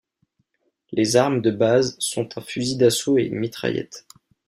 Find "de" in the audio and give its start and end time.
1.43-1.51